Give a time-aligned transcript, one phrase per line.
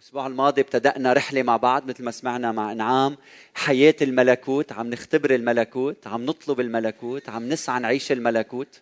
[0.00, 3.16] الأسبوع الماضي ابتدأنا رحلة مع بعض مثل ما سمعنا مع إنعام.
[3.54, 8.80] حياة الملكوت عم نختبر الملكوت عم نطلب الملكوت عم نسعى نعيش الملكوت.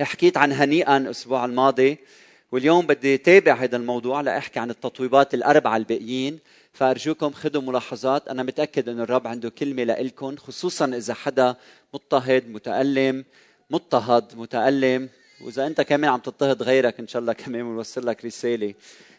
[0.00, 1.98] حكيت عن هنيئا الأسبوع الماضي
[2.52, 6.38] واليوم بدي تابع هذا الموضوع لأحكي عن التطويبات الأربعة الباقيين.
[6.72, 11.56] فأرجوكم خذوا ملاحظات أنا متأكد أن الرب عنده كلمة لإلكم خصوصا إذا حدا
[11.94, 13.24] مضطهد متألم
[13.70, 15.08] مضطهد متألم.
[15.40, 18.74] وإذا أنت كمان عم تضطهد غيرك إن شاء الله كمان بنوصل لك رسالة.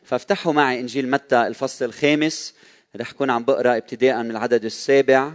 [0.07, 2.53] فافتحوا معي إنجيل متى الفصل الخامس.
[2.95, 5.33] رح كون عم بقرأ ابتداء من العدد السابع.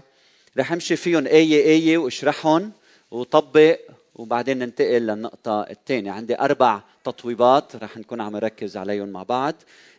[0.58, 2.72] رح أمشي فيهم آية آية وأشرحهم
[3.10, 3.78] وطبق
[4.14, 6.10] وبعدين ننتقل للنقطة الثانية.
[6.10, 9.54] عندي أربع تطويبات رح نكون عم نركز عليهم مع بعض.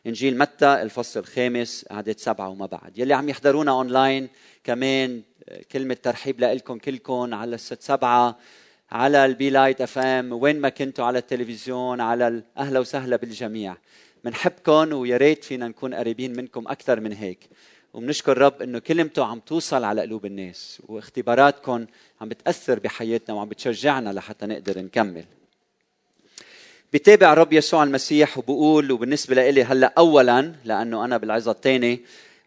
[0.08, 2.98] إنجيل متى الفصل الخامس عدد سبعة وما بعد.
[2.98, 4.30] يلي عم يحضرونا أونلاين
[4.64, 5.22] كمان
[5.72, 8.38] كلمة ترحيب لكم كلكم على ال SAT-7
[8.92, 13.78] على ال Be Light FM وين ما كنتوا على التلفزيون على أهلا وسهلا بالجميع.
[14.24, 17.40] بنحبكم ويا ريت فينا نكون قريبين منكم أكثر من هيك.
[17.94, 21.86] وبنشكر رب إنه كلمته عم توصل على قلوب الناس واختباراتكم
[22.22, 25.26] عم بتأثر بحياتنا وعم بتشجعنا لحتى نقدر نكمل.
[26.94, 32.00] بتابع رب يسوع المسيح وبقول وبالنسبة لإلي هلأ اولا لأنه أنا بالعظة الثانية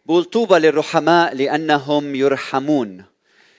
[0.05, 3.03] بقول طوبى للرحماء لأنهم يرحمون.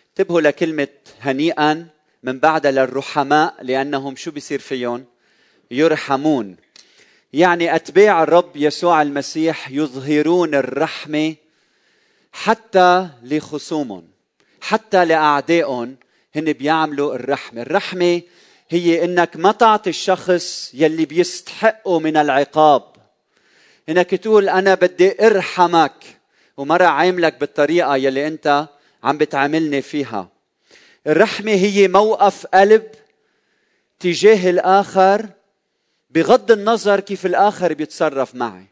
[0.08, 0.88] انتبهوا لكلمة
[1.20, 1.86] هنيئا
[2.22, 5.05] من بعد للرحماء لأنهم شو بيصير فيهم؟
[5.70, 6.56] يرحمون.
[7.32, 11.34] يعني أتباع الرب يسوع المسيح يظهرون الرحمة
[12.32, 14.08] حتى لخصومهم
[14.60, 15.96] حتى لأعدائهم
[16.34, 17.62] هن بيعملوا الرحمة.
[17.62, 18.22] الرحمة
[18.68, 22.82] هي إنك ما تعطي الشخص يلي بيستحقه من العقاب.
[23.88, 25.92] إنك تقول أنا بدي أرحمك
[26.56, 28.68] ومرة عاملك بالطريقة يلي أنت
[29.02, 30.28] عم بتعاملني فيها.
[31.06, 32.86] الرحمة هي موقف قلب
[34.00, 35.28] تجاه الآخر
[36.10, 38.64] بغض النظر كيف الآخر بيتصرف معي.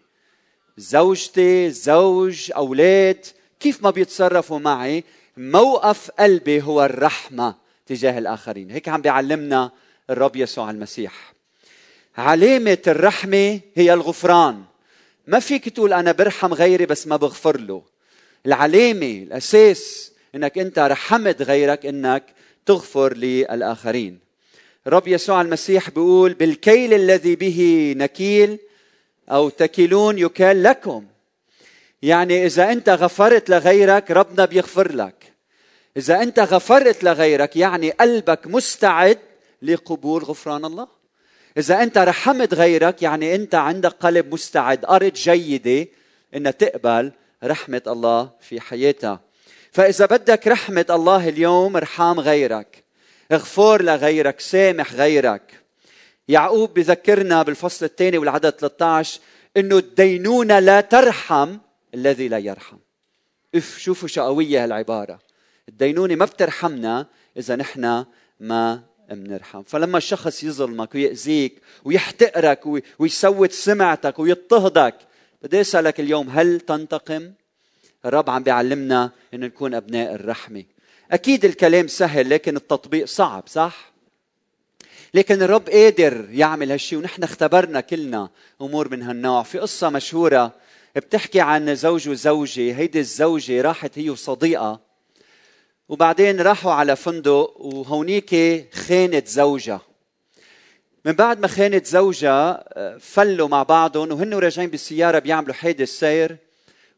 [0.79, 3.27] زوجتي زوج أولاد
[3.61, 5.05] كيف ما بيتصرفوا معي؟
[5.37, 7.55] موقف قلبي هو الرحمة
[7.87, 8.71] تجاه الآخرين.
[8.71, 9.71] هيك عم بيعلمنا
[10.11, 11.33] الرب يسوع المسيح.
[12.19, 14.65] علامة الرحمة هي الغفران.
[15.27, 17.83] ما فيك تقول أنا برحم غيري بس ما بغفر له.
[18.47, 22.25] العلامة الأساس أنك أنت رحمت غيرك أنك
[22.67, 24.26] تغفر للآخرين.
[24.87, 28.59] الرب يسوع المسيح بيقول بالكيل الذي به نكيل
[29.31, 31.07] أو تكيلون يكال لكم.
[32.03, 35.33] يعني إذا أنت غفرت لغيرك ربنا بيغفر لك.
[35.97, 39.19] إذا أنت غفرت لغيرك يعني قلبك مستعد
[39.63, 40.89] لقبول غفران الله.
[41.59, 45.89] إذا أنت رحمت غيرك يعني أنت عندك قلب مستعد أرض جيدة
[46.35, 47.13] ان تقبل
[47.45, 49.21] رحمة الله في حياتها.
[49.73, 52.86] فإذا بدك رحمة الله اليوم ارحام غيرك.
[53.33, 55.61] اغفر لغيرك سامح غيرك.
[56.29, 59.21] يعقوب بذكرنا بالفصل الثاني والعدد 13
[59.57, 61.59] إنه الدينونة لا ترحم
[61.95, 62.77] الذي لا يرحم.
[63.55, 65.19] إف شوفوا شو قوية هالعبارة.
[65.69, 67.07] الدينونة ما بترحمنا
[67.37, 68.05] إذا نحن
[68.41, 72.61] ما بنرحم فلما الشخص يظلمك ويأذيك ويحتقرك
[72.99, 74.95] ويسوت سمعتك ويضطهدك
[75.43, 77.33] بدي أسألك اليوم هل تنتقم؟
[78.05, 80.65] الرب عم بيعلمنا أن نكون أبناء الرحمة.
[81.13, 83.93] أكيد الكلام سهل لكن التطبيق صعب صح؟
[85.15, 88.31] لكن الرب قادر يعمل هالشيء ونحن اختبرنا كلنا
[88.61, 89.43] أمور من هالنوع.
[89.43, 90.53] في قصة مشهورة
[90.97, 94.81] بتحكي عن زوج وزوجة هيدي الزوجة راحت هي وصديقة
[95.89, 98.35] وبعدين راحوا على فندق وهونيك
[98.75, 99.81] خانت زوجها.
[101.05, 102.65] من بعد ما خانت زوجها
[102.99, 106.37] فلوا مع بعضهم وهن راجعين بالسيارة بيعملوا حادث سير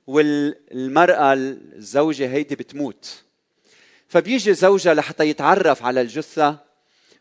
[0.07, 3.28] والمرأة الزوجة هيدي بتموت.
[4.09, 6.59] فبيجي زوجها لحتى يتعرف على الجثة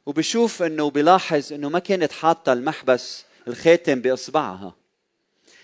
[0.06, 4.76] وبشوف إنه بيلاحظ إنه ما كانت حاطة المحبس الخاتم بإصبعها.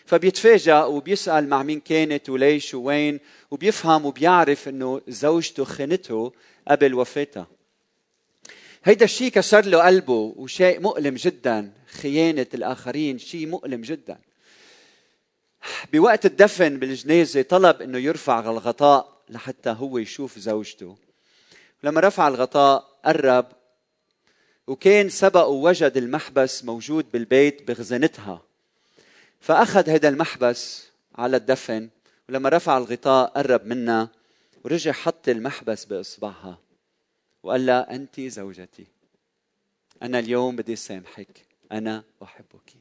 [0.06, 3.20] فبيتفاجأ وبيسأل مع مين كانت وليش ووين
[3.52, 6.32] وبيفهم وبيعرف إنه زوجته خنته
[6.68, 7.48] قبل وفاتها.
[8.84, 14.18] هيدا الشيء كسر له قلبه وشيء مؤلم جدا خيانة الآخرين شيء مؤلم جدا.
[15.94, 21.03] بوقت الدفن بالجنازة طلب إنه يرفع الغطاء لحتى هو يشوف زوجته.
[21.84, 23.46] لما رفع الغطاء قرب
[24.68, 28.42] وكان سبق ووجد المحبس موجود بالبيت بخزنتها.
[29.40, 31.90] فأخذ هذا المحبس على الدفن
[32.30, 34.10] ولما رفع الغطاء قرب منها
[34.64, 36.60] ورجع حط المحبس بإصبعها
[37.44, 38.86] وقال لها أنت زوجتي.
[40.04, 42.74] أنا اليوم بدي سامحك أنا أحبك.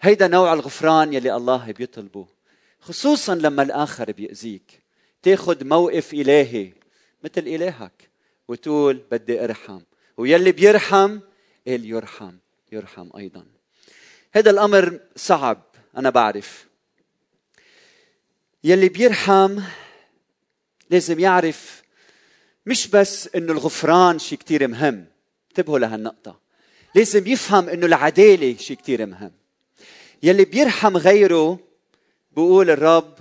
[0.00, 2.26] هيدا نوع الغفران يلي الله بيطلبه
[2.80, 4.80] خصوصا لما الآخر بيأذيك.
[5.22, 6.72] تاخذ موقف إلهي
[7.24, 8.10] مثل إلهك
[8.48, 9.80] وتقول بدي أرحم
[10.16, 11.20] ويلي بيرحم
[11.66, 12.36] قال يرحم
[12.72, 13.46] يرحم أيضا.
[14.32, 15.62] هذا الأمر صعب
[15.96, 16.66] أنا بعرف.
[18.64, 19.60] يلي بيرحم
[20.90, 21.82] لازم يعرف
[22.66, 25.06] مش بس إنه الغفران شيء كتير مهم.
[25.50, 26.40] انتبهوا لهالنقطة.
[26.94, 29.32] لازم يفهم إنه العدالة شيء كتير مهم.
[30.22, 31.58] يلي بيرحم غيره
[32.32, 33.18] بقول الرب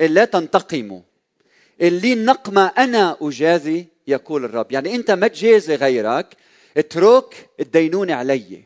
[0.00, 1.09] لا تنتقموا.
[1.80, 4.72] اللي النقمة أنا أجازي يقول الرب.
[4.72, 6.36] يعني أنت ما تجازي غيرك
[6.76, 8.64] اترك الدينونة علي.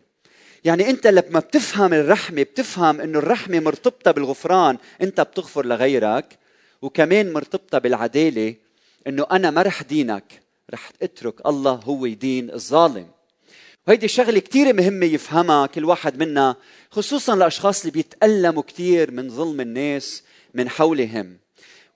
[0.65, 6.39] يعني أنت لما بتفهم الرحمة بتفهم أنه الرحمة مرتبطة بالغفران أنت بتغفر لغيرك.
[6.83, 8.55] وكمان مرتبطة بالعدالة
[9.07, 13.07] أنه أنا ما رح دينك رح اترك الله هو يدين الظالم.
[13.87, 16.57] وهيدي شغلة كثير مهمة يفهمها كل واحد منا
[16.91, 20.23] خصوصا الاشخاص اللي بيتألموا كثير من ظلم الناس
[20.55, 21.44] من حولهم.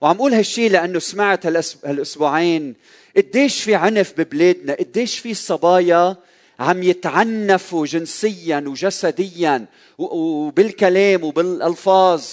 [0.01, 2.75] وعم أقول هالشيء لأنه سمعت هالأسبوعين
[3.17, 6.17] قديش في عنف ببلادنا قديش في صبايا
[6.61, 9.67] عم يتعنفوا جنسيا وجسديا
[9.99, 12.25] وبالكلام وبالألفاظ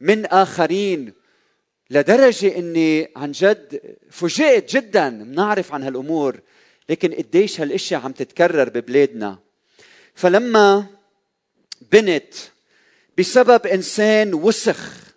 [0.00, 1.12] من آخرين
[1.90, 6.40] لدرجة إني عن جد فوجئت جدا بنعرف عن هالأمور
[6.88, 9.38] لكن قديش هالاشياء عم تتكرر ببلادنا.
[10.14, 10.86] فلما
[11.92, 12.34] بنت
[13.18, 15.07] بسبب إنسان وسخ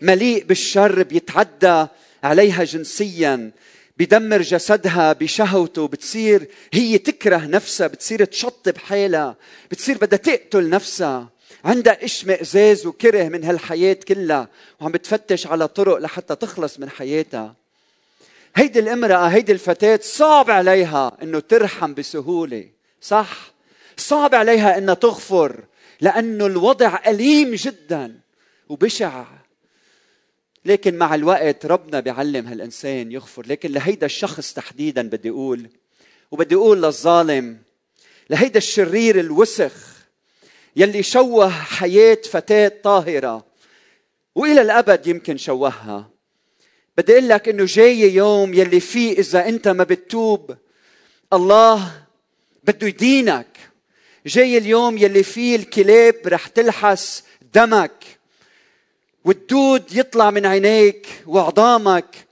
[0.00, 1.86] مليء بالشر بيتعدى
[2.24, 3.50] عليها جنسيا
[3.98, 9.36] بدمر جسدها بشهوته بتصير هي تكره نفسها بتصير تشطب حالها
[9.70, 11.28] بتصير بدها تقتل نفسها.
[11.64, 14.48] عندها اشمئزاز وكره من هالحياة كلها
[14.80, 17.54] وعم بتفتش على طرق لحتى تخلص من حياتها.
[18.56, 22.68] هيدي الامرأة هيدي الفتاة صعب عليها إنه ترحم بسهولة
[23.00, 23.52] صح؟
[23.96, 25.64] صعب عليها إنها تغفر
[26.00, 28.14] لأنه الوضع أليم جدا
[28.68, 29.24] وبشع.
[30.66, 33.46] لكن مع الوقت ربنا بيعلم هالإنسان يغفر.
[33.46, 35.70] لكن لهيدا الشخص تحديدا بدي أقول
[36.30, 37.58] وبدي أقول للظالم
[38.30, 39.72] لهيدا الشرير الوسخ
[40.76, 43.46] يلي شوه حياة فتاة طاهرة
[44.34, 46.10] وإلى الأبد يمكن شوهها.
[46.98, 50.56] بدي أقول لك إنه جاي يوم يلي فيه إذا أنت ما بتتوب
[51.32, 51.92] الله
[52.64, 53.46] بده يدينك.
[54.26, 57.24] جاي اليوم يلي فيه الكلاب رح تلحس
[57.54, 58.15] دمك.
[59.26, 62.26] والدود يطلع من عينيك وعظامك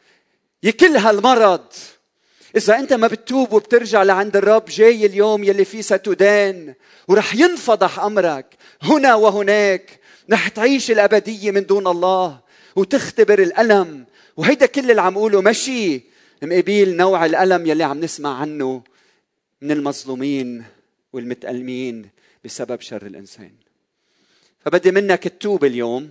[0.62, 1.66] يكل هالمرض.
[2.56, 6.74] إذا أنت ما بتتوب وبترجع لعند الرب جاي اليوم يلي فيه ستدان
[7.08, 10.00] ورح ينفضح أمرك هنا وهناك.
[10.32, 12.40] رح تعيش الأبدية من دون الله
[12.76, 14.04] وتختبر الألم.
[14.36, 16.02] وهيدا كل اللي عم أقوله مشي
[16.42, 18.82] مقابيل نوع الألم يلي عم نسمع عنه
[19.62, 20.64] من المظلومين
[21.12, 22.08] والمتألمين
[22.44, 23.52] بسبب شر الإنسان.
[24.60, 26.10] فبدي منك تتوب اليوم.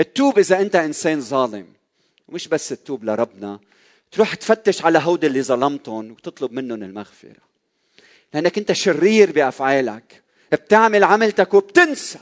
[0.00, 1.66] التوب إذا أنت إنسان ظالم
[2.28, 3.60] ومش بس التوب لربنا
[4.10, 7.44] تروح تفتش على هود اللي ظلمتهم وتطلب منهم المغفرة.
[8.34, 12.18] لأنك أنت شرير بأفعالك بتعمل عملتك وبتنسى.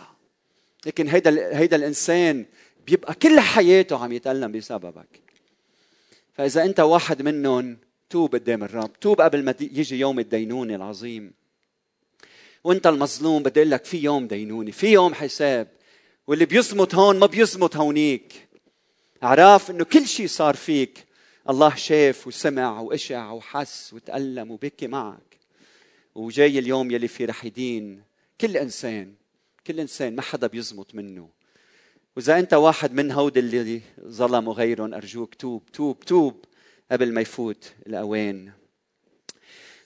[0.87, 2.47] لكن هيدا هيدا الإنسان
[2.87, 5.21] بيبقى كل حياته عم يتألم بسببك.
[6.35, 7.79] فإذا أنت واحد منهم
[8.11, 9.01] توب قدام الرب.
[9.01, 11.33] توب قبل ما يجي يوم الدينونه العظيم.
[12.65, 15.69] وأنت المظلوم بدي أقول لك في يوم دينونه في يوم حساب.
[16.33, 18.49] واللي بيصمت هون ما بيصمت هونيك.
[19.23, 21.05] عرف إنه كل شيء صار فيك.
[21.51, 25.39] الله شاف وسمع وإشع وحس وتألم وبكي معك.
[26.15, 28.03] وجاي اليوم يلي في رح يدين
[28.41, 29.15] كل إنسان.
[29.67, 31.29] كل إنسان ما حدا بيزمط منه.
[32.17, 36.45] وإذا أنت واحد من هود اللي ظلموا غيرهم أرجوك توب توب توب
[36.93, 38.53] قبل ما يفوت الأوان.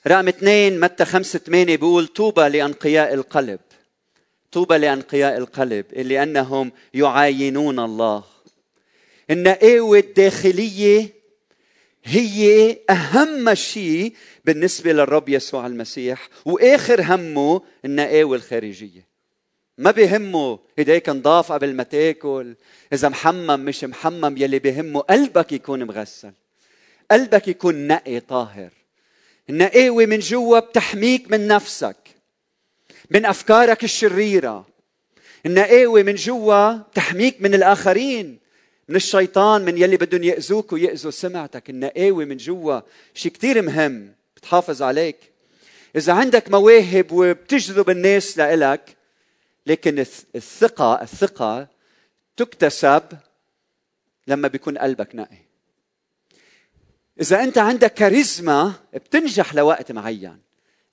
[0.07, 3.61] رقم اثنين متى خمسة ثمانية بيقول طوبى لأنقياء القلب.
[4.53, 8.25] طوبى لأنقياء القلب اللي أنهم يعاينون الله.
[9.31, 11.17] النقاوة الداخلية
[12.05, 19.07] هي أهم شيء بالنسبة للرب يسوع المسيح وآخر همه النقاوة الخارجية.
[19.79, 22.55] ما بيهمه ايديك نضاف قبل ما تاكل
[22.93, 26.33] إذا محمم مش محمم يلي بيهمه قلبك يكون مغسل.
[27.11, 28.71] قلبك يكون نقي طاهر.
[29.51, 31.97] النقاوه من جوا بتحميك من نفسك.
[33.11, 34.67] من أفكارك الشريرة.
[35.47, 38.39] النقاوه من جوا تحميك من الآخرين.
[38.89, 41.71] من الشيطان من يلي بدهم يأذوك ويأذوا سمعتك.
[41.71, 42.81] النقاوه من جوا
[43.15, 45.17] شيء كثير مهم بتحافظ عليك.
[45.97, 48.97] إذا عندك مواهب وبتجذب الناس لإلك
[49.67, 49.99] لكن
[50.35, 51.69] الثقة الثقة
[52.37, 53.03] تكتسب
[54.27, 55.47] لما بيكون قلبك نقي.
[57.21, 60.46] إذا أنت عندك كاريزما بتنجح لوقت معين.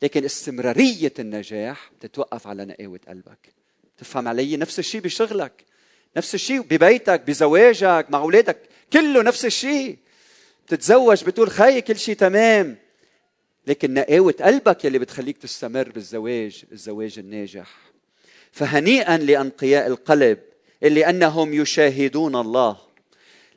[0.04, 3.54] لكن استمرارية النجاح تتوقف على نقاوة قلبك.
[3.98, 5.66] تفهم علي؟ نفس الشيء بشغلك
[6.18, 8.58] نفس الشيء ببيتك بزواجك مع أولادك
[8.94, 9.98] كله نفس الشيء.
[10.66, 12.78] بتتزوج بتقول خي كل شيء تمام.
[13.68, 17.78] لكن نقاوة قلبك يلي بتخليك تستمر بالزواج الزواج الناجح.
[18.52, 20.40] فهنيئا لأنقياء القلب
[20.84, 22.78] اللي أنهم يشاهدون الله.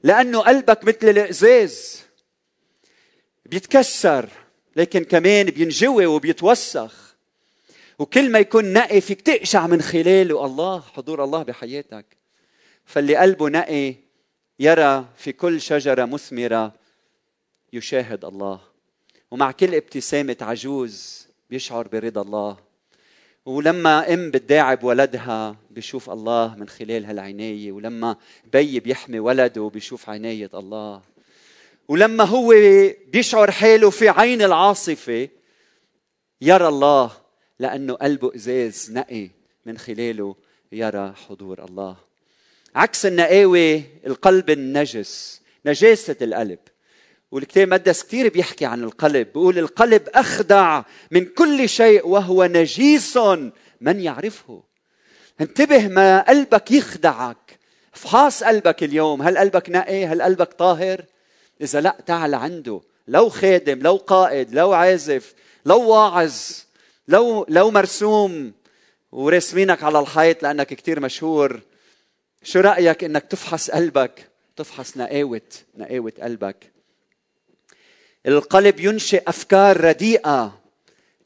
[0.02, 2.02] لأنه قلبك مثل الإزاز
[3.46, 4.45] بيتكسر.
[4.76, 7.16] لكن كمان بينجوي وبيتوسخ.
[7.98, 10.46] وكل ما يكون نقي فيك تقشع من خلاله.
[10.46, 12.06] الله حضور الله بحياتك.
[12.84, 13.94] فاللي قلبه نقي
[14.58, 16.74] يرى في كل شجرة مثمرة
[17.72, 18.60] يشاهد الله.
[19.30, 22.56] ومع كل ابتسامة عجوز بيشعر برضا الله.
[23.46, 27.72] ولما أم بتداعب ولدها بيشوف الله من خلال هالعناية.
[27.72, 28.16] ولما
[28.52, 31.02] بي بيحمي ولده بيشوف عناية الله.
[31.88, 32.54] ولما هو
[33.06, 35.28] بيشعر حاله في عين العاصفة
[36.40, 37.10] يرى الله
[37.58, 39.30] لأنه قلبه إزاز نقي
[39.66, 40.36] من خلاله
[40.72, 41.96] يرى حضور الله.
[42.74, 46.58] عكس النقاوة القلب النجس نجاسة القلب.
[47.30, 53.18] والكتاب المقدس كثير بيحكي عن القلب بيقول القلب أخدع من كل شيء وهو نجيس
[53.80, 54.62] من يعرفه.
[55.40, 57.58] انتبه ما قلبك يخدعك.
[57.94, 59.22] افحص قلبك اليوم.
[59.22, 61.04] هل قلبك نقي؟ هل قلبك طاهر؟
[61.60, 65.34] إذا لا تعال عنده لو خادم لو قائد لو عازف
[65.66, 66.34] لو واعظ
[67.08, 68.52] لو لو مرسوم
[69.12, 71.60] ورسمينك على الحيط لأنك كثير مشهور
[72.42, 75.40] شو رأيك إنك تفحص قلبك؟ تفحص نقاوة
[75.76, 76.72] نقاوة قلبك.
[78.26, 80.58] القلب ينشئ أفكار رديئة.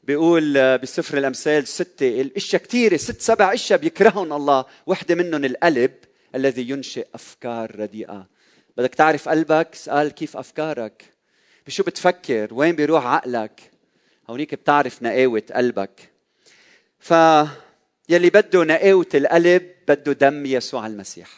[0.03, 4.65] بيقول بسفر الأمثال ستة الأشياء كثيره ست سبع أشياء بيكرههم الله.
[4.85, 5.91] وحده منهم القلب
[6.35, 8.27] الذي ينشئ أفكار رديئة.
[8.77, 11.03] بدك تعرف قلبك اسال كيف أفكارك.
[11.67, 13.71] بشو بتفكر؟ وين بيروح عقلك؟
[14.29, 16.11] هونيك بتعرف نقاوة قلبك.
[16.99, 17.13] ف
[18.09, 21.29] يلي بده نقاوة القلب بده دم يسوع المسيح.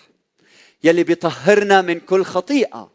[0.83, 2.91] يلي بيطهرنا من كل خطيئة.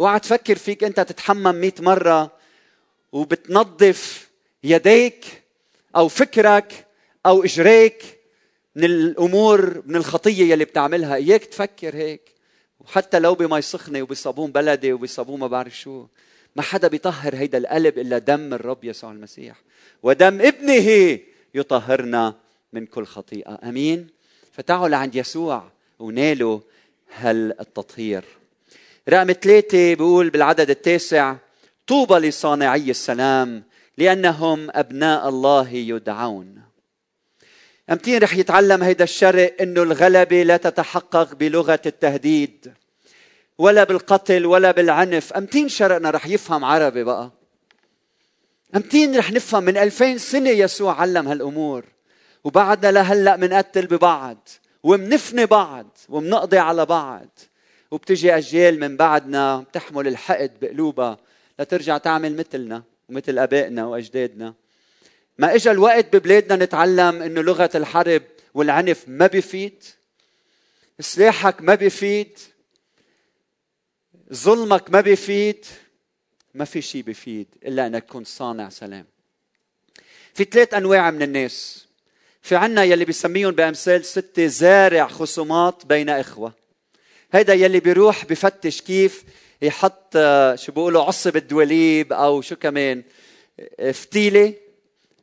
[0.00, 2.32] اوعى تفكر فيك انت تتحمم مئة مرة
[3.12, 4.28] وبتنظف
[4.64, 5.42] يديك
[5.96, 6.86] أو فكرك
[7.26, 8.18] أو إجريك
[8.76, 11.14] من الأمور من الخطية يلي بتعملها.
[11.14, 12.35] إياك تفكر هيك.
[12.80, 16.06] وحتى لو بمي سخنه وبصابون بلدي وبصابون ما بعرف شو
[16.56, 19.56] ما حدا بيطهر هيدا القلب إلا دم الرب يسوع المسيح.
[20.02, 21.18] ودم ابنه
[21.54, 22.34] يطهرنا
[22.72, 23.58] من كل خطيئة.
[23.62, 24.06] آمين؟
[24.52, 26.60] فتعوا لعند يسوع ونالوا
[27.16, 28.24] هالتطهير.
[29.08, 31.36] رقم ثلاثة بيقول بالعدد التاسع
[31.86, 33.62] طوبى لصانعي السلام
[33.98, 36.65] لأنهم أبناء الله يدعون.
[37.90, 42.72] أمتين رح يتعلم هيدا الشرق أنه الغلبة لا تتحقق بلغة التهديد
[43.58, 47.30] ولا بالقتل ولا بالعنف؟ أمتين شرقنا رح يفهم عربي بقى؟
[48.76, 51.84] أمتين رح نفهم من ألفين سنة يسوع علم هالأمور
[52.44, 54.48] وبعدنا لهلأ منقتل ببعض
[54.82, 57.28] ومنفني بعض ومنقضي على بعض
[57.90, 61.16] وبتجي أجيال من بعدنا بتحمل الحقد بقلوبها
[61.58, 64.54] لترجع تعمل مثلنا ومثل آبائنا وأجدادنا.
[65.38, 68.22] ما اجى الوقت ببلادنا نتعلم إنه لغة الحرب
[68.54, 69.84] والعنف ما بيفيد
[71.00, 72.38] سلاحك ما بيفيد
[74.32, 75.64] ظلمك ما بيفيد
[76.54, 79.06] ما في شيء بيفيد إلا أنك تكون صانع سلام.
[80.34, 81.86] في ثلاث أنواع من الناس.
[82.42, 86.52] في عنا يلي بيسميهم بأمثال ستة زارع خصومات بين إخوة.
[87.32, 89.24] هيدا يلي بيروح بفتش كيف
[89.62, 93.02] يحط آه، شو بيقولوا عصب الدوليب أو شو كمان
[93.80, 94.54] آه، فتيلة.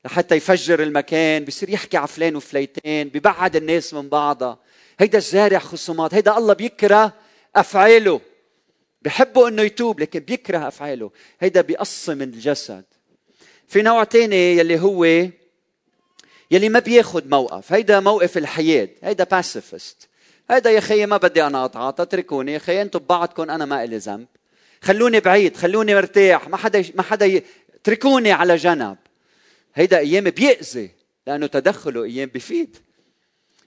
[0.06, 4.60] لحتى يفجر المكان بصير يحكي على فلان وفليتين ببعد الناس من بعضها.
[5.00, 7.14] هيدا الزارع خصومات هيدا الله بيكره
[7.56, 8.22] أفعاله.
[9.02, 11.12] بحبه إنه يتوب لكن بيكره أفعاله.
[11.40, 12.84] هيدا بيقسم الجسد.
[13.68, 15.06] في نوع تاني يلي هو
[16.52, 17.74] يلي ما بياخد موقف.
[17.74, 20.10] هيدا موقف الحياد هيدا باسيفست
[20.50, 22.54] هيدا يا خيي ما بدي أنا أتعاطى اتركوني.
[22.54, 24.28] يا خيي أنتم ببعضكم أنا ما إلي ذنب.
[24.82, 27.42] خلوني بعيد خلوني مرتاح ما حدا ما حدا.
[27.76, 28.98] اتركوني على جنب.
[29.76, 30.92] هيدا أيام بيأذي
[31.28, 32.78] لأنه تدخله أيام بفيد.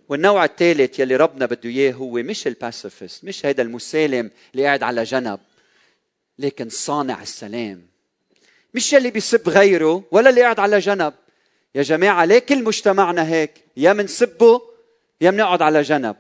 [0.09, 5.03] والنوع الثالث يلي ربنا بده إياه هو مش الباسيفست مش هيدا المسالم اللي قاعد على
[5.03, 5.41] جنب
[6.39, 7.87] لكن صانع السلام.
[8.75, 11.15] مش يلي بيسب غيره ولا اللي قاعد على جنب.
[11.75, 14.63] يا جماعة ليه كل مجتمعنا هيك؟ يا منسبه
[15.21, 16.17] يا منقعد على جنب.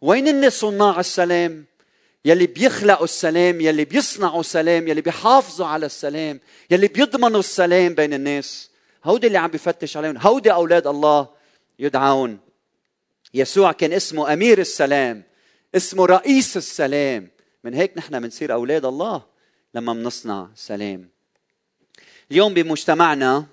[0.00, 1.64] وين الناس صناع السلام؟
[2.24, 6.40] يلي بيخلقوا السلام يلي بيصنعوا سلام يلي بيحافظوا على السلام
[6.70, 8.70] يلي بيضمنوا السلام بين الناس.
[9.06, 10.18] هودي اللي عم بفتش عليهم.
[10.18, 11.28] هودي أولاد الله
[11.78, 12.38] يدعون.
[13.34, 15.22] يسوع كان اسمه أمير السلام
[15.74, 17.30] اسمه رئيس السلام.
[17.64, 19.22] من هيك نحن بنصير أولاد الله
[19.74, 21.08] لما بنصنع سلام.
[22.30, 23.46] اليوم بمجتمعنا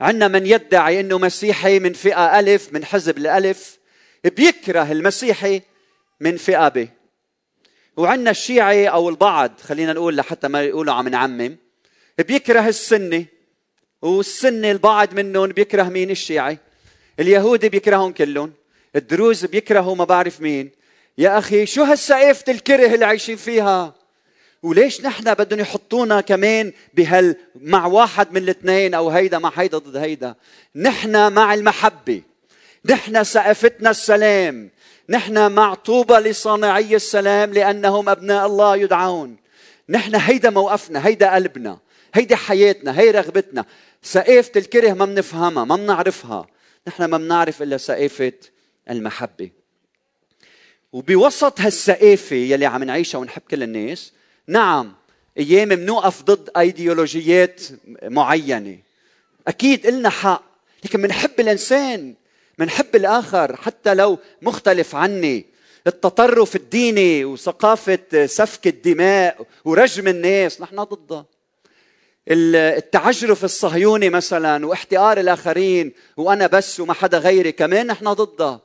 [0.00, 3.78] عندنا من يدعي إنه مسيحي من فئة ألف من حزب الألف
[4.24, 5.62] بيكره المسيحي
[6.20, 6.88] من فئة ب.
[7.96, 11.56] وعندنا الشيعي أو البعض خلينا نقول لحتى ما يقولوا عم نعمم
[12.18, 13.35] بيكره السني.
[14.06, 16.58] والسني البعض منهم بيكره مين الشيعي؟
[17.20, 18.52] اليهودي بيكرههم كلهم
[18.96, 20.70] الدروز بيكرهوا ما بعرف مين.
[21.18, 23.94] يا أخي شو هالسقيفة الكره اللي عايشين فيها؟
[24.62, 29.96] وليش نحن بدهم يحطونا كمان بهال مع واحد من الاثنين أو هيدا مع هيدا ضد
[29.96, 30.34] هيدا؟
[30.76, 32.22] نحن مع المحبة
[32.84, 34.70] نحن سقفتنا السلام
[35.08, 39.36] نحن مع طوبى لصانعي السلام لأنهم أبناء الله يدعون.
[39.88, 41.78] نحن هيدا موقفنا هيدا قلبنا
[42.14, 43.64] هيدا حياتنا هي رغبتنا.
[44.02, 46.46] سقيفة الكره ما بنفهمها ما بنعرفها
[46.88, 48.32] نحن ما بنعرف إلا سقيفة
[48.90, 49.50] المحبة.
[50.92, 54.12] وبوسط هالسقيفة يلي عم نعيشها ونحب كل الناس
[54.46, 54.94] نعم
[55.38, 57.62] أيام بنوقف ضد أيديولوجيات
[58.02, 58.78] معينة.
[59.48, 60.44] أكيد إلنا حق
[60.84, 62.14] لكن بنحب الإنسان
[62.58, 65.46] بنحب الآخر حتى لو مختلف عني.
[65.86, 71.26] التطرف الديني وثقافة سفك الدماء ورجم الناس نحن ضدها.
[72.28, 78.60] التعجرف الصهيوني مثلا واحتقار الآخرين وأنا بس وما حدا غيري كمان نحن ضدها.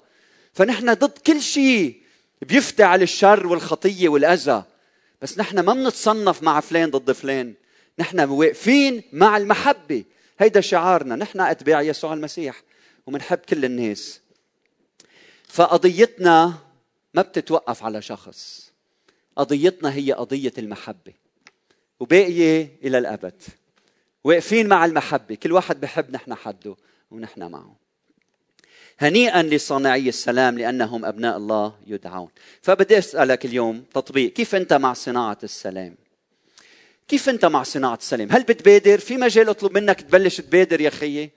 [0.54, 2.02] فنحن ضد كل شيء
[2.42, 4.64] بيفتعل الشر والخطية والأذى.
[5.22, 7.54] بس نحن ما بنتصنف مع فلان ضد فلان.
[8.00, 10.04] نحن واقفين مع المحبة.
[10.40, 11.16] هيدا شعارنا.
[11.16, 12.62] نحن أتباع يسوع المسيح
[13.08, 14.22] ومنحب كل الناس.
[15.48, 16.54] فقضيتنا
[17.14, 18.72] ما بتتوقف على شخص.
[19.36, 21.21] قضيتنا هي قضية المحبة.
[22.02, 23.34] وباقية إلى الأبد.
[24.24, 25.36] واقفين مع المحبة.
[25.36, 26.76] كل واحد بحب نحن حده
[27.12, 27.76] ونحن معه.
[29.00, 32.30] هنيئا لصانعي السلام لأنهم أبناء الله يدعون.
[32.62, 34.34] فبدي أسألك اليوم تطبيق.
[34.34, 35.96] كيف أنت مع صناعة السلام؟
[37.08, 41.30] كيف أنت مع صناعة السلام؟ هل بتبادر؟ في مجال أطلب منك تبلش تبادر يا خيي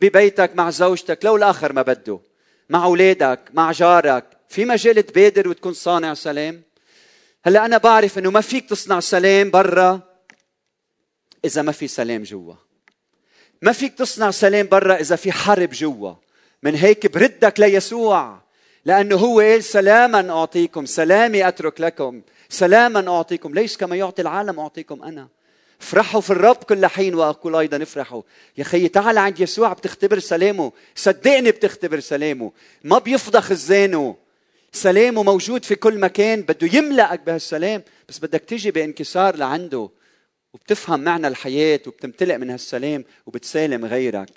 [0.00, 2.20] ببيتك مع زوجتك لو الآخر ما بده.
[2.68, 4.24] مع أولادك مع جارك.
[4.48, 6.62] في مجال تبادر وتكون صانع سلام؟
[7.44, 10.07] هلأ أنا بعرف إنه ما فيك تصنع سلام برا.
[11.44, 12.54] إذا ما في سلام جوا.
[13.62, 16.14] ما فيك تصنع سلام برا إذا في حرب جوا.
[16.62, 18.38] من هيك بردك ليسوع.
[18.84, 22.22] لأنه هو قال سلاما أعطيكم سلامي أترك لكم.
[22.48, 25.28] سلاما أعطيكم ليس كما يعطي العالم أعطيكم أنا.
[25.80, 28.22] افرحوا في الرب كل حين وأقول أيضا افرحوا.
[28.58, 30.72] يا خي تعال عند يسوع بتختبر سلامه.
[30.94, 32.52] صدقني بتختبر سلامه.
[32.84, 34.16] ما بيفضى خزانه
[34.72, 36.42] سلامه موجود في كل مكان.
[36.42, 37.82] بده يملأك بهالسلام.
[38.08, 39.88] بس بدك تيجي بانكسار لعنده.
[40.52, 44.30] وبتفهم معنى الحياة وبتمتلئ من هالسلام وبتسالم غيرك.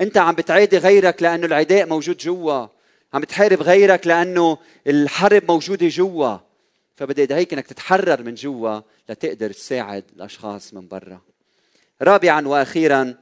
[0.00, 2.66] انت عم بتعادي غيرك لأنه العداء موجود جوا.
[3.14, 6.36] عم بتحارب غيرك لأنه الحرب موجودة جوا.
[6.96, 11.20] فبدي أدعيك إنك تتحرر من جوا لتقدر تساعد الأشخاص من برا.
[12.02, 13.14] رابعا وأخيرا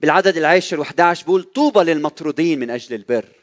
[0.00, 3.37] بالعدد العاشر و11 بقول طوبى للمطرودين من أجل البر.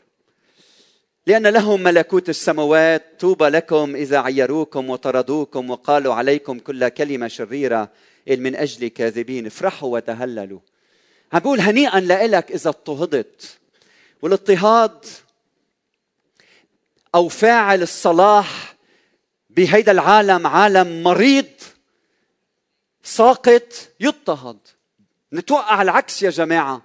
[1.27, 7.89] لأن لهم ملكوت السماوات طوبى لكم إذا عيروكم وطردوكم وقالوا عليكم كل كلمة شريرة
[8.27, 10.59] من أجل كاذبين افرحوا وتهللوا.
[11.33, 13.57] عم بقول هنيئا لإلك إذا اضطهدت.
[14.21, 15.05] والاضطهاد
[17.15, 18.75] أو فاعل الصلاح
[19.49, 21.45] بهيدا العالم عالم مريض
[23.03, 24.57] ساقط يضطهد.
[25.33, 26.81] نتوقع العكس يا جماعة.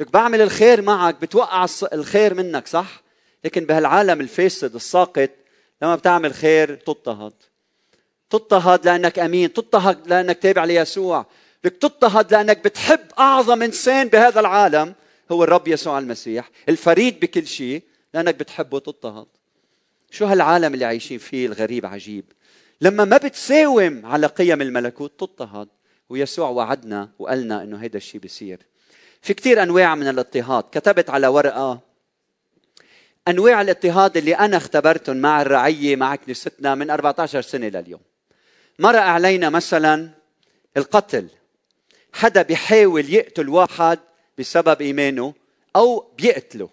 [0.00, 3.05] لك بعمل الخير معك بتوقع الخير منك صح؟
[3.46, 5.30] لكن بهالعالم الفاسد الساقط
[5.82, 7.32] لما بتعمل خير تضطهد.
[8.30, 11.26] تضطهد لأنك أمين تضطهد لأنك تابع ليسوع.
[11.64, 14.94] بدك تضطهد لأنك بتحب أعظم إنسان بهذا العالم
[15.32, 17.82] هو الرب يسوع المسيح الفريد بكل شيء
[18.14, 19.26] لأنك بتحبه تضطهد.
[20.10, 22.24] شو هالعالم اللي عايشين فيه الغريب عجيب؟
[22.80, 25.68] لما ما بتساوم على قيم الملكوت تضطهد.
[26.08, 28.58] ويسوع وعدنا وقالنا إنه هيدا الشيء بيصير
[29.22, 30.64] في كثير أنواع من الاضطهاد.
[30.72, 31.85] كتبت على ورقة
[33.28, 38.00] أنواع الاضطهاد اللي أنا اختبرتهم مع الرعية مع كنيستنا من 14 سنة لليوم
[38.78, 40.10] مرق علينا مثلا
[40.76, 41.28] القتل
[42.12, 43.98] حدا بيحاول يقتل واحد
[44.38, 45.34] بسبب إيمانه
[45.76, 46.68] أو بيقتله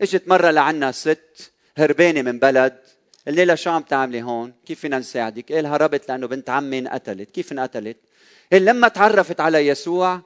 [0.00, 2.78] إجت مرة لعنا ست هربانة من بلد
[3.26, 7.30] قلنا لها شو عم تعملي هون؟ كيف فينا نساعدك؟ قال هربت لأنه بنت عمي انقتلت،
[7.30, 7.96] كيف انقتلت؟
[8.52, 10.20] قال لما تعرفت على يسوع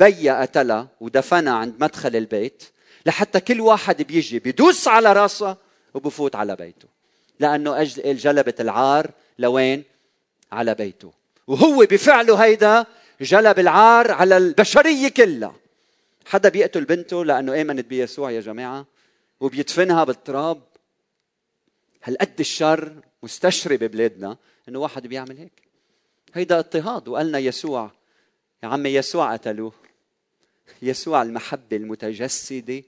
[0.00, 2.62] بيا قتلها ودفنها عند مدخل البيت
[3.06, 5.56] لحتى كل واحد بيجي بيدوس على راسها
[5.94, 6.88] وبفوت على بيته.
[7.40, 9.84] لأنه أجل جلبت العار لوين؟
[10.52, 11.12] على بيته.
[11.46, 12.86] وهو بفعله هيدا
[13.20, 15.54] جلب العار على البشرية كلها.
[16.26, 18.86] حدا بيقتل بنته لأنه آمنت بيسوع يا جماعة؟
[19.40, 20.62] وبيدفنها بالتراب؟
[22.04, 24.36] هالقد الشر مستشري ببلادنا
[24.68, 25.62] إنه واحد بيعمل هيك؟
[26.34, 27.08] هيدا اضطهاد.
[27.08, 27.90] وقالنا يسوع
[28.62, 29.72] يا عمي يسوع قتلوه.
[30.82, 32.82] يسوع المحبة المتجسدة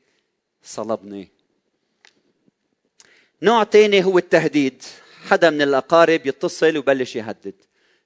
[0.62, 1.29] صلبني.
[3.42, 4.83] نوع تاني هو التهديد.
[5.25, 7.55] حدا من الأقارب يتصل وبلش يهدد.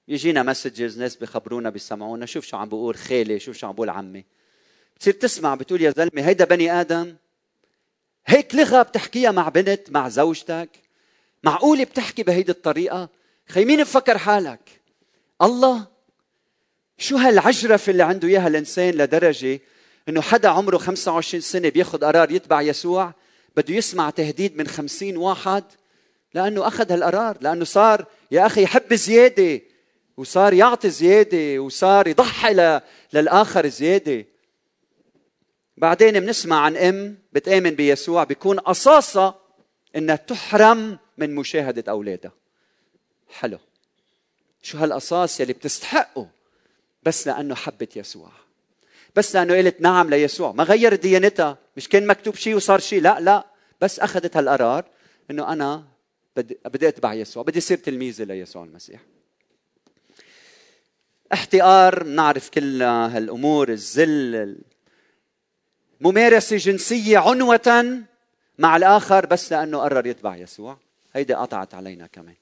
[0.08, 2.26] يجينا مسجز ناس بخبرونا بيسمعونا.
[2.26, 4.24] شوف شو عم بقول خالي شوف شو عم بقول عمي.
[4.96, 7.16] بتصير تسمع بتقول يا زلمة هيدا بني آدم.
[8.26, 10.70] هيك لغة بتحكيها مع بنت مع زوجتك.
[11.42, 13.08] معقولة بتحكي بهيدي الطريقة؟
[13.48, 14.80] خي مين بفكر حالك؟
[15.42, 15.86] الله؟
[16.98, 19.60] شو هالعجرفة اللي عنده إياها الإنسان لدرجة
[20.08, 23.12] إنه حدا عمره 25 سنة بياخد قرار يتبع يسوع
[23.56, 25.64] بده يسمع تهديد من خمسين واحد
[26.34, 29.60] لأنه أخذ هالقرار لأنه صار يا أخي يحب زيادة
[30.16, 32.80] وصار يعطي زيادة وصار يضحي
[33.12, 34.26] للآخر زيادة.
[35.76, 39.34] بعدين بنسمع عن أم بتآمن بيسوع بيكون قصاصة
[39.96, 42.32] إنها تحرم من مشاهدة أولادها.
[43.28, 43.58] حلو.
[44.62, 46.28] شو هالقصاص يلي بتستحقه؟
[47.02, 48.30] بس لأنه حبت يسوع.
[49.16, 50.52] بس لأنه قالت نعم ليسوع.
[50.52, 51.58] ما غيرت ديانتها.
[51.76, 53.02] مش كان مكتوب شيء وصار شيء.
[53.02, 53.46] لا لا.
[53.80, 54.84] بس أخذت هالقرار
[55.30, 55.84] إنه أنا
[56.36, 57.42] بدي, بدي اتبع يسوع.
[57.42, 59.00] بدي اصير تلميذه ليسوع المسيح.
[61.32, 62.02] احتقار.
[62.02, 63.68] بنعرف كل هالأمور.
[63.68, 64.58] الذل
[66.00, 67.98] ممارسة جنسية عنوة
[68.58, 70.78] مع الآخر بس لأنه قرر يتبع يسوع.
[71.14, 72.34] هيدي قطعت علينا كمان.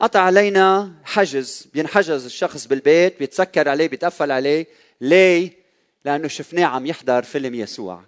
[0.00, 1.68] قطع علينا حجز.
[1.74, 3.18] بينحجز الشخص بالبيت.
[3.18, 3.88] بيتسكر عليه.
[3.88, 4.66] بيتقفل عليه.
[5.02, 5.52] ليه؟
[6.04, 8.04] لأنه شفناه عم يحضر فيلم يسوع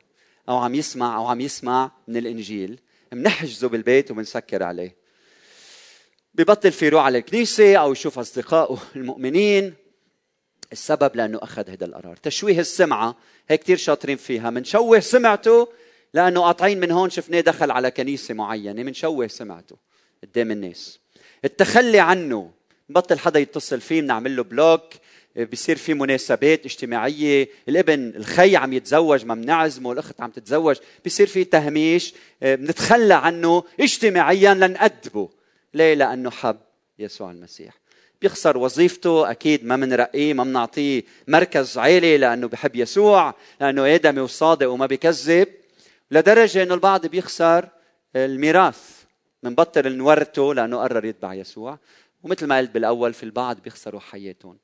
[0.48, 2.80] أو عم يسمع أو عم يسمع من الإنجيل.
[3.12, 4.96] بنحجزه بالبيت وبنسكر عليه.
[6.34, 9.74] ببطل في يروح على الكنيسة أو يشوف أصدقائه المؤمنين.
[10.72, 12.16] السبب لأنه أخذ هذا القرار.
[12.16, 13.16] تشويه السمعة
[13.48, 14.50] هيك كثير شاطرين فيها.
[14.50, 15.68] منشوه سمعته
[16.14, 18.82] لأنه قاطعين من هون شفناه دخل على كنيسة معينة.
[18.82, 19.76] منشوه سمعته
[20.22, 20.98] قدام الناس.
[21.44, 22.50] التخلي عنه
[22.88, 24.84] بطل حدا يتصل فيه بنعمل له بلوك.
[25.52, 31.44] بصير في مناسبات اجتماعية الابن الخي عم يتزوج ما بنعزمه الأخت عم تتزوج بصير في
[31.44, 35.28] تهميش بنتخلى عنه اجتماعيا لنأدبه.
[35.74, 36.56] ليه؟ لأنه حب
[36.98, 37.74] يسوع المسيح.
[38.22, 44.70] بيخسر وظيفته أكيد ما بنرقيه ما بنعطيه مركز عالي لأنه بحب يسوع لأنه آدمي وصادق
[44.70, 45.48] وما بيكذب
[46.10, 47.68] لدرجة إنه البعض بيخسر
[48.16, 49.02] الميراث
[49.42, 51.78] بنبطل نورثه لأنه قرر يتبع يسوع.
[52.22, 54.63] ومثل ما قلت بالأول في البعض بيخسروا حياتهم.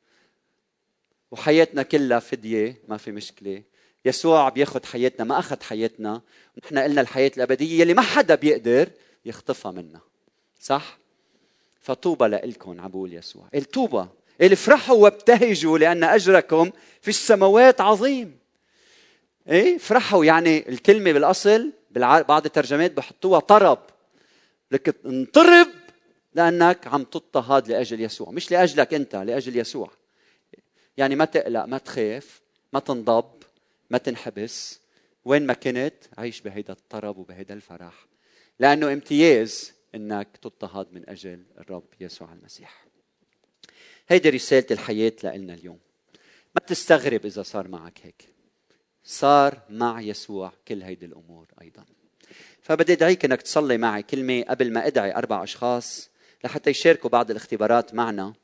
[1.30, 3.62] وحياتنا كلها فدية ما في مشكلة.
[4.04, 6.20] يسوع بياخذ حياتنا ما أخذ حياتنا.
[6.64, 8.88] نحن قلنا الحياة الأبدية اللي ما حدا بيقدر
[9.24, 10.00] يخطفها منا.
[10.60, 10.98] صح؟
[11.80, 13.48] فطوبى لكم عبول يسوع.
[13.54, 14.06] الطوبى
[14.40, 16.70] افرحوا وابتهجوا لأن أجركم
[17.02, 18.38] في السماوات عظيم.
[19.48, 21.72] إيه؟ افرحوا يعني الكلمة بالأصل
[22.28, 23.78] بعض الترجمات بحطوها طرب.
[24.70, 25.68] لك انطرب
[26.34, 28.30] لأنك عم تضطهد لأجل يسوع.
[28.30, 29.90] مش لأجلك أنت لأجل يسوع.
[30.96, 32.40] يعني ما تقلق ما تخاف
[32.72, 33.42] ما تنضب
[33.90, 34.80] ما تنحبس.
[35.24, 38.06] وين ما كنت عيش بهيدا الطرب وبهيدا الفرح
[38.58, 42.86] لأنه امتياز إنك تضطهد من أجل الرب يسوع المسيح.
[44.08, 45.78] هيدي رسالة الحياة لنا اليوم.
[46.54, 48.28] ما تستغرب إذا صار معك هيك.
[49.04, 51.84] صار مع يسوع كل هيدي الأمور أيضا.
[52.62, 56.10] فبدي أدعيك إنك تصلي معي كلمة قبل ما أدعي أربع أشخاص
[56.44, 58.34] لحتى يشاركوا بعض الاختبارات معنا.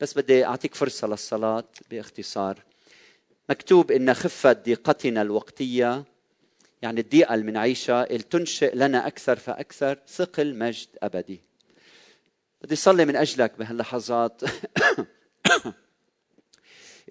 [0.00, 2.62] بس بدي أعطيك فرصة للصلاة باختصار.
[3.50, 6.04] مكتوب إن خفت ضيقتنا الوقتية
[6.82, 11.40] يعني الضيقة اللي بنعيشها تنشئ لنا أكثر فأكثر ثقل مجد أبدي.
[12.62, 14.42] بدي اصلي من أجلك بهاللحظات.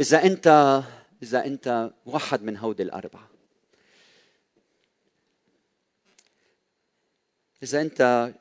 [0.01, 0.81] إذا أنت
[1.23, 3.29] إذا أنت واحد من هودي الأربعة.
[7.63, 8.33] إذا أنت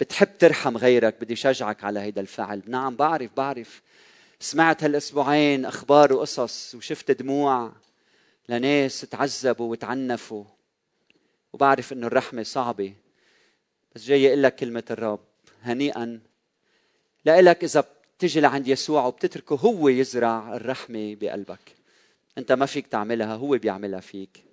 [0.00, 2.62] بتحب ترحم غيرك بدي شجعك على هيدا الفعل.
[2.66, 3.82] نعم بعرف بعرف.
[4.40, 7.72] سمعت هالأسبوعين أخبار وقصص وشفت دموع
[8.48, 10.44] لناس تعذبوا وتعنفوا.
[11.52, 12.92] وبعرف إنه الرحمة صعبة.
[13.94, 15.20] بس جاي أقول لك كلمة الرب.
[15.62, 16.20] هنيئا
[17.26, 17.84] لك إذا
[18.18, 21.76] بتجي لعند يسوع وبتتركه هو يزرع الرحمة بقلبك.
[22.38, 24.44] أنت ما فيك تعملها هو بيعملها فيك.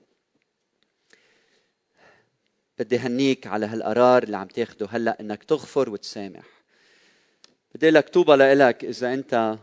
[2.79, 6.45] بدي هنيك على هالقرار اللي عم تاخده هلا إنك تغفر وتسامح.
[7.75, 9.57] بدي لك طوبى لك إذا أنت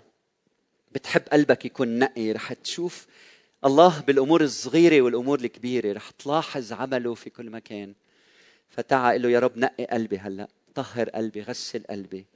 [0.93, 2.33] بتحب قلبك يكون نقي.
[2.33, 3.07] رح تشوف
[3.65, 5.93] الله بالأمور الصغيرة والأمور الكبيرة.
[5.93, 7.95] رح تلاحظ عمله في كل مكان.
[8.69, 10.49] فتعا له يا رب نقي قلبي هلا.
[10.75, 12.27] طهر قلبي غسل قلبي.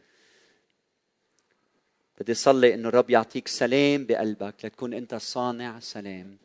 [2.21, 6.39] بدي صلي إنه الرب يعطيك سلام بقلبك لتكون أنت صانع سلام.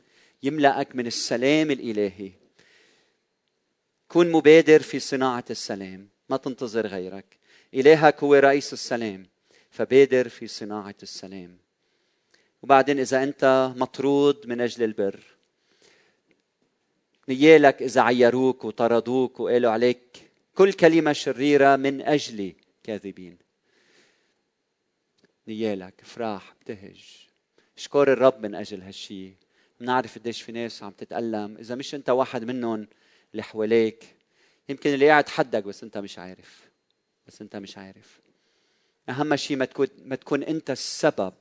[0.43, 2.38] يملأك من السلام الإلهي.
[4.09, 7.37] كن مبادر في صناعة السلام ما تنتظر غيرك.
[7.73, 9.25] الهك هو رئيس السلام
[9.71, 11.57] فبادر في صناعة السلام.
[12.63, 15.19] وبعدين إذا أنت مطرود من أجل البر
[17.29, 23.37] نيالك إذا عيروك وطردوك وقالوا عليك كل كلمة شريرة من اجلي كاذبين.
[25.47, 27.27] نيالك افراح ابتهج
[27.77, 29.33] اشكر الرب من أجل هالشيء
[29.79, 31.57] بنعرف قديش في ناس عم تتألم.
[31.59, 32.87] إذا مش أنت واحد منهم
[33.31, 34.15] اللي حواليك.
[34.69, 36.69] يمكن اللي قاعد حدك بس انت مش عارف.
[37.27, 38.21] بس انت مش عارف.
[39.09, 41.33] أهم شيء ما تكون ما تكون انت السبب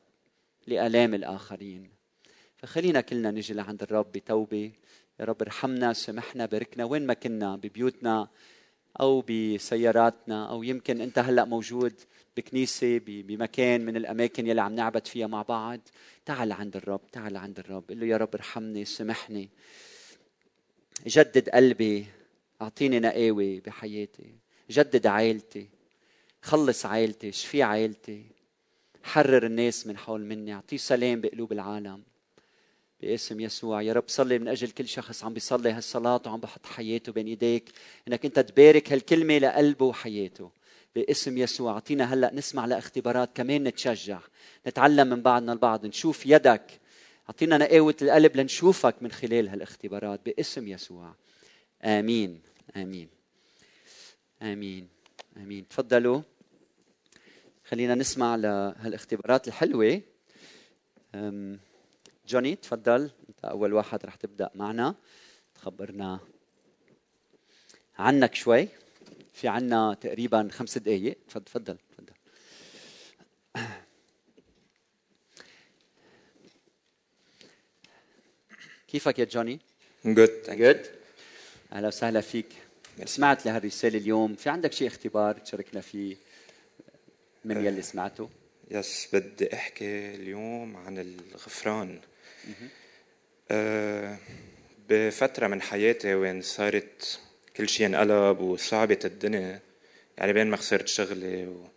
[0.66, 1.90] لآلام الآخرين.
[2.56, 4.72] فخلينا كلنا نجي لعند الرب بتوبة.
[5.20, 8.28] يا رب ارحمنا سامحنا باركنا وين ما كنا ببيوتنا
[9.00, 12.00] أو بسياراتنا أو يمكن أنت هلأ موجود
[12.36, 15.80] بكنيسة بمكان من الأماكن يلي عم نعبد فيها مع بعض.
[16.24, 17.84] تعال عند الرب تعال عند الرب.
[17.90, 19.48] قل له يا رب ارحمني سامحني
[21.06, 22.06] جدد قلبي
[22.62, 24.34] أعطيني نقاوه بحياتي.
[24.70, 25.68] جدد عائلتي
[26.42, 28.26] خلص عائلتي شفي عائلتي.
[29.02, 32.02] حرر الناس من حول مني أعطيه سلام بقلوب العالم.
[33.00, 37.12] باسم يسوع يا رب صلي من أجل كل شخص عم بيصلي هالصلاة وعم بحط حياته
[37.12, 37.70] بين إيديك.
[38.08, 40.50] إنك أنت تبارك هالكلمة لقلبه وحياته.
[40.94, 44.20] باسم يسوع أعطينا هلأ نسمع لإختبارات كمان نتشجع.
[44.66, 46.80] نتعلم من بعضنا البعض نشوف يدك
[47.28, 51.14] أعطينا نقاوة القلب لنشوفك من خلال هالاختبارات باسم يسوع.
[51.84, 52.40] آمين.
[52.76, 53.08] آمين.
[54.42, 54.88] آمين.
[55.36, 55.68] آمين.
[55.68, 56.22] تفضلوا.
[57.64, 60.00] خلينا نسمع لهالاختبارات الحلوة.
[62.28, 63.10] جوني تفضل.
[63.28, 64.94] أنت أول واحد رح تبدأ معنا.
[65.54, 66.20] تخبرنا
[67.98, 68.68] عنك شوي.
[69.32, 72.14] في عنا تقريبا خمس دقائق تفضل تفضل.
[78.88, 79.60] كيفك يا جوني؟
[80.04, 80.86] good good
[81.72, 82.46] أهلا وسهلا فيك.
[83.04, 84.34] سمعت لهالرسالة اليوم.
[84.34, 86.16] في عندك شيء اختبار تشاركنا فيه
[87.44, 88.30] من يلي سمعته؟
[88.70, 92.00] yes بدي أحكي اليوم عن الغفران.
[93.50, 94.16] أه
[94.88, 97.20] بفترة من حياتي وين صارت
[97.56, 99.60] كل شيء انقلب وصعبت الدنيا
[100.18, 101.68] يعني بين ما خسرت شغلي و...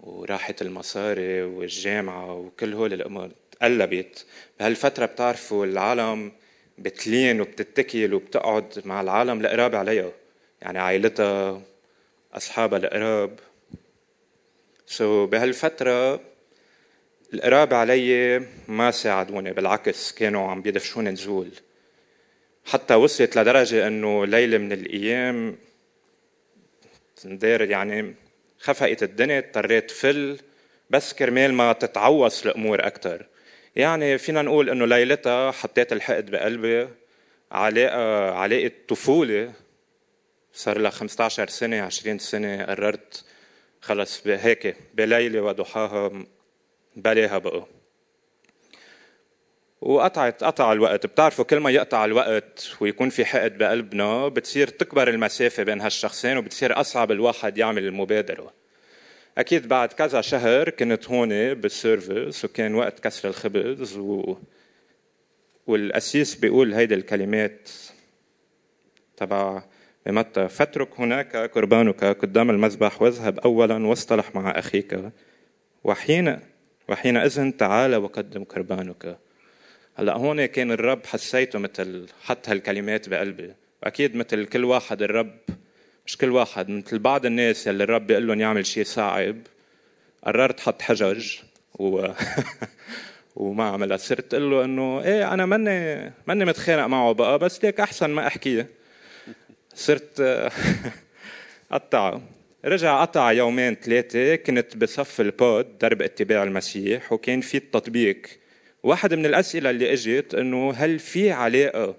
[0.00, 3.30] وراحت المصاري والجامعة وكل هول الأمور.
[3.60, 4.26] تقلبت
[4.60, 6.32] بهالفترة بتعرفوا العالم
[6.78, 10.12] بتلين وبتتكل وبتقعد مع العالم القراب عليها.
[10.62, 11.62] يعني عائلتها
[12.34, 13.38] أصحابها القراب
[14.86, 16.20] سو so بهالفترة
[17.34, 21.50] القراب علي ما ساعدوني بالعكس كانوا عم بيدفشوني نزول.
[22.64, 25.58] حتى وصلت لدرجة إنه ليلة من الأيام
[27.16, 28.14] تندير يعني
[28.58, 30.38] خفقت الدنيا اضطريت فل
[30.90, 33.29] بس كرمال ما تتعوص الأمور أكثر
[33.76, 36.88] يعني فينا نقول إنه ليلتها حطيت الحقد بقلبي
[37.52, 39.52] علاقة علاقة طفولة
[40.52, 43.24] صار لها 15 سنة 20 سنة قررت
[43.80, 46.24] خلص هيك بليلة وضحاها
[46.96, 47.66] بلاها بقى.
[49.80, 51.06] وقطعت قطع الوقت.
[51.06, 56.80] بتعرفوا كل ما يقطع الوقت ويكون في حقد بقلبنا بتصير تكبر المسافة بين هالشخصين وبتصير
[56.80, 58.52] أصعب الواحد يعمل المبادرة.
[59.38, 64.36] أكيد بعد كذا شهر كنت هون بالسيرفيس وكان وقت كسر الخبز و...
[65.66, 67.70] والأسيس بيقول هيدي الكلمات
[69.16, 69.62] تبع
[70.06, 75.12] بمتى فاترك هناك قربانك قدام المذبح واذهب أولا واصطلح مع أخيك
[75.84, 76.40] وحين
[76.88, 79.18] وحينئذ تعال وقدم قربانك.
[79.94, 83.54] هلأ هون كان الرب حسيته مثل حط هالكلمات بقلبي.
[83.82, 85.38] واكيد مثل كل واحد الرب
[86.10, 89.36] مش كل واحد مثل بعض الناس يلي الرب بيقول لهم يعمل شيء صعب
[90.24, 91.36] قررت حط حجج
[91.74, 92.06] و
[93.36, 93.96] وما عملها.
[93.96, 98.26] صرت أقول له إنه إيه أنا ماني ماني متخانق معه بقى بس ليك أحسن ما
[98.26, 98.66] احكيه
[99.74, 100.22] صرت
[101.72, 102.22] قطعه
[102.64, 108.26] رجع قطع يومين ثلاثة كنت بصف البود درب اتباع المسيح وكان في التطبيق.
[108.82, 111.96] واحد من الأسئلة اللي إجت إنه هل في علاقة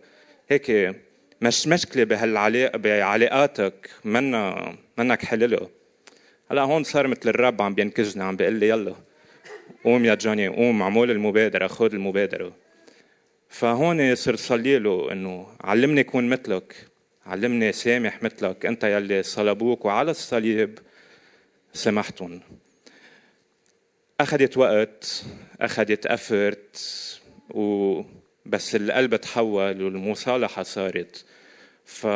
[0.50, 0.96] هيك
[1.42, 5.68] مش مشكلة بهالعلاقة بعلاقاتك منا منك حللها
[6.52, 8.96] هلا هون صار مثل الرب عم بينكزني عم بيقول لي يلا
[9.84, 12.54] قوم يا جوني قوم عمول المبادرة خذ المبادرة.
[13.50, 16.76] فهون صرت صلي له إنه علمني كون مثلك
[17.26, 20.80] علمني سامح مثلك أنت يلي صلبوك وعلى الصليب
[21.74, 22.42] سمحتهم
[24.20, 25.24] أخذت وقت
[25.62, 26.78] أخذت افرت
[27.50, 28.02] و
[28.46, 31.26] بس القلب تحول والمصالحة صارت.
[31.86, 32.08] ف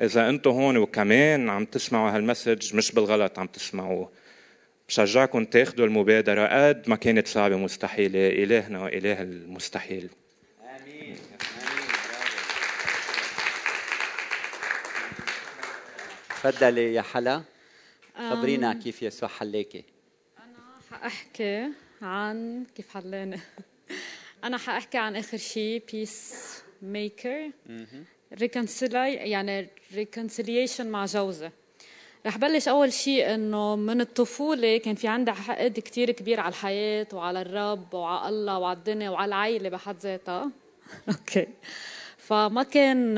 [0.00, 4.12] إذا أنتم هون وكمان عم تسمعوا هالمسج مش بالغلط عم تسمعوه.
[4.88, 8.28] بشجعكم تاخذوا المبادرة قد ما كانت صعبة مستحيلة.
[8.28, 10.10] إلهنا إله المستحيل.
[10.62, 11.16] آمين.
[16.28, 17.42] تفضلي يا حلا.
[18.30, 19.84] خبرينا كيف يسوع حلاكي.
[20.38, 21.68] أنا حأحكي
[22.02, 23.40] عن كيف حلاني
[24.44, 27.50] أنا حأحكي عن آخر شيء peacemaker
[28.32, 31.50] يعني reconciliation مع جوزي
[32.26, 37.06] رح بلش أول شيء إنه من الطفولة كان في عندها حقد كتير كبير على الحياة
[37.12, 40.50] وعلى الرب وعلى الله وعلى الدنيا وعلى العائلة بحد ذاتها.
[41.08, 41.46] okay.
[42.18, 43.14] فما كان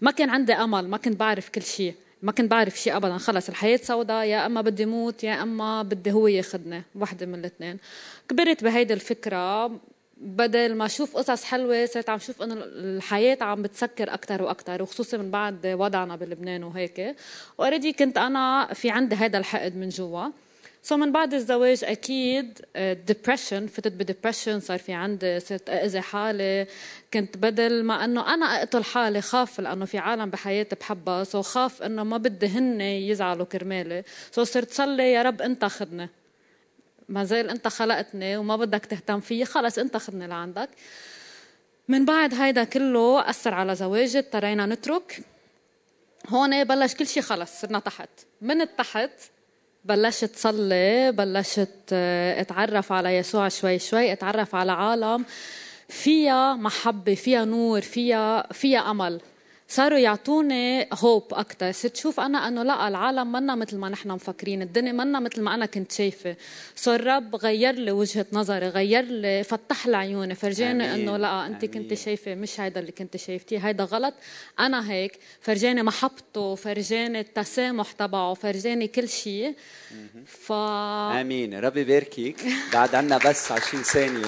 [0.00, 3.18] ما كان عندي أمل ما كنت بعرف كل شيء ما كنت بعرف شيء ابدا.
[3.18, 4.26] خلص الحياة سوداء.
[4.26, 7.78] يا إما بدي موت يا إما بدي هو ياخذني وحده من الاثنين
[8.28, 9.70] كبرت بهيدي الفكرة.
[10.20, 15.16] بدل ما أشوف قصص حلوة صرت عم شوف إنه الحياة عم بتسكر أكثر وأكثر وخصوصا
[15.16, 17.16] من بعد وضعنا بلبنان وهيك.
[17.58, 20.28] و already كنت أنا في عندي هذا الحقد من جوا.
[20.82, 22.58] so من بعد الزواج أكيد
[23.06, 26.66] depression فتت ب depression صار في عندي صرت أذي حالي.
[27.14, 31.24] كنت بدل ما إنه أنا أقتل حالي خاف لأنه في عالم بحياتي بحبها.
[31.24, 34.02] so خاف إنه ما بدي هن يزعلوا كرمالي.
[34.32, 36.08] سو so صرت صلي يا رب أنت خدني
[37.10, 40.68] ما زال أنت خلقتني وما بدك تهتم فيي خلص أنت خدني لعندك.
[41.88, 45.22] من بعد هيدا كله أثر على زواجي اضطرينا نترك.
[46.28, 48.08] هون بلش كل شيء خلص صرنا تحت.
[48.40, 49.10] من التحت
[49.84, 55.24] بلشت صلي بلشت آه، أتعرف على يسوع شوي شوي أتعرف على عالم
[55.88, 59.20] فيها محبة فيها نور فيها فيها أمل.
[59.70, 64.62] صاروا يعطوني هوب أكثر صرت شوف أنا إنه لا العالم منا مثل ما نحن مفكرين.
[64.62, 66.36] الدنيا منا مثل ما أنا كنت شايفة.
[66.76, 70.34] سو الرب غير لي وجهة نظري غير لي فتح لي عيوني.
[70.34, 73.58] فرجاني إنه لا أنت كنت شايفة مش هيدا اللي كنت شايفتيه.
[73.58, 74.14] هيدا غلط.
[74.60, 75.18] أنا هيك.
[75.40, 79.54] فرجاني محبته فرجاني التسامح تبعه فرجاني كل شيء.
[80.26, 81.60] ف آمين.
[81.60, 82.36] ربي يباركك
[82.72, 84.26] بعد عنا بس 20 ثانية.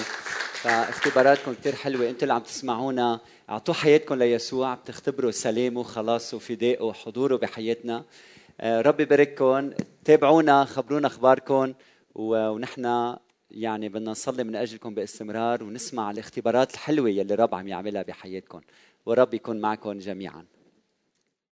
[0.52, 2.08] فاختباراتكم كثير حلوة.
[2.08, 3.20] أنتم اللي عم تسمعونا.
[3.52, 8.04] اعطوا حياتكم ليسوع بتختبروا سلامه وخلاصه وفدائه وحضوره بحياتنا.
[8.60, 9.70] آه، ربي يبارككم.
[10.04, 11.74] تابعونا خبرونا أخباركم
[12.14, 13.14] ونحن
[13.50, 18.60] يعني بدنا نصلي من أجلكم باستمرار ونسمع الاختبارات الحلوة يلي الرب عم يعملها بحياتكم.
[19.06, 20.44] ورب يكون معكم جميعا.